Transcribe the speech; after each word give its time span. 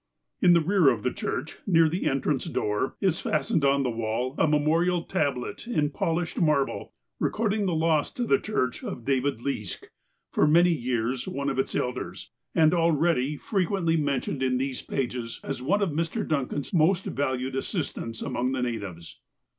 In 0.41 0.53
the 0.53 0.61
rear 0.61 0.89
of 0.89 1.03
the 1.03 1.13
church, 1.13 1.57
near 1.67 1.87
the 1.87 2.07
entrance 2.07 2.45
door, 2.45 2.95
is 3.01 3.19
fastened 3.19 3.63
on 3.63 3.83
the 3.83 3.91
wall 3.91 4.33
a 4.39 4.47
memorial 4.47 5.03
tablet 5.03 5.67
in 5.67 5.91
polished 5.91 6.39
mar 6.41 6.65
ble, 6.65 6.91
recording 7.19 7.67
the 7.67 7.75
loss 7.75 8.11
to 8.13 8.23
the 8.25 8.39
church 8.39 8.83
of 8.83 9.05
David 9.05 9.41
Leask, 9.41 9.89
for 10.31 10.47
many 10.47 10.71
years 10.71 11.27
one 11.27 11.49
of 11.51 11.59
its 11.59 11.75
elders, 11.75 12.31
and 12.55 12.73
already 12.73 13.37
frequently 13.37 13.95
men 13.95 14.05
THE 14.21 14.25
"CHRISTIAN 14.25 14.33
CHURCH" 14.33 14.39
365 14.39 14.41
tioned 14.41 14.51
in 14.51 14.57
these 14.57 14.81
pages 15.21 15.39
as 15.43 15.61
one 15.61 15.83
of 15.83 15.89
Mr. 15.91 16.27
Duncan's 16.27 16.73
most 16.73 17.03
valued 17.05 17.55
assistants 17.55 18.23
among 18.23 18.53
the 18.53 18.63
natives. 18.63 19.19